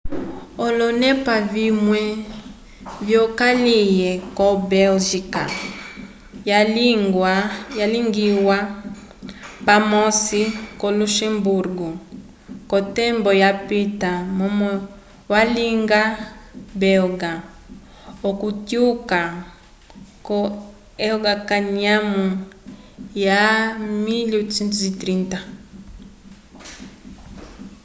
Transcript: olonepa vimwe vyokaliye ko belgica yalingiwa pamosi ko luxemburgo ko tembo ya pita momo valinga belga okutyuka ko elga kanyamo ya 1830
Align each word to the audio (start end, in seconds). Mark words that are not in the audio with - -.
olonepa 0.65 1.35
vimwe 1.55 2.01
vyokaliye 3.05 4.11
ko 4.37 4.47
belgica 4.71 5.43
yalingiwa 7.79 8.57
pamosi 9.67 10.41
ko 10.79 10.87
luxemburgo 10.99 11.87
ko 12.69 12.77
tembo 12.95 13.29
ya 13.43 13.51
pita 13.67 14.11
momo 14.37 14.69
valinga 15.31 16.01
belga 16.81 17.33
okutyuka 18.29 19.21
ko 20.27 20.39
elga 21.07 21.33
kanyamo 21.49 22.25
ya 23.25 23.43
1830 24.05 25.39